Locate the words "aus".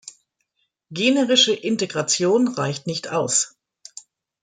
3.11-3.53